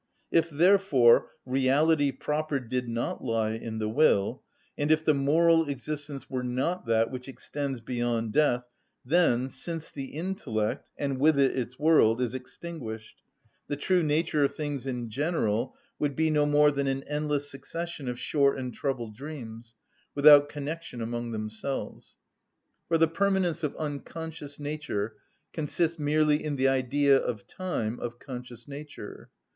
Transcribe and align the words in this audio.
If, 0.31 0.49
therefore, 0.49 1.29
reality 1.45 2.11
proper 2.11 2.59
did 2.59 2.89
not 2.89 3.23
lie 3.23 3.51
in 3.51 3.77
the 3.77 3.87
will, 3.87 4.41
and 4.75 4.89
if 4.89 5.05
the 5.05 5.13
moral 5.13 5.69
existence 5.69 6.27
were 6.27 6.41
not 6.41 6.87
that 6.87 7.11
which 7.11 7.27
extends 7.27 7.81
beyond 7.81 8.33
death, 8.33 8.63
then, 9.05 9.51
since 9.51 9.91
the 9.91 10.05
intellect, 10.05 10.89
and 10.97 11.19
with 11.19 11.37
it 11.37 11.55
its 11.55 11.77
world, 11.77 12.19
is 12.19 12.33
extinguished, 12.33 13.21
the 13.67 13.75
true 13.75 14.01
nature 14.01 14.43
of 14.43 14.55
things 14.55 14.87
in 14.87 15.11
general 15.11 15.75
would 15.99 16.15
be 16.15 16.31
no 16.31 16.47
more 16.47 16.71
than 16.71 16.87
an 16.87 17.03
endless 17.03 17.47
succession 17.51 18.07
of 18.07 18.17
short 18.19 18.57
and 18.57 18.73
troubled 18.73 19.15
dreams, 19.15 19.75
without 20.15 20.49
connection 20.49 20.99
among 20.99 21.29
themselves; 21.29 22.17
for 22.87 22.97
the 22.97 23.07
permanence 23.07 23.61
of 23.61 23.75
unconscious 23.75 24.57
nature 24.57 25.17
consists 25.53 25.99
merely 25.99 26.43
in 26.43 26.55
the 26.55 26.67
idea 26.67 27.17
of 27.19 27.45
time 27.45 27.99
of 27.99 28.17
conscious 28.17 28.67
nature. 28.67 29.29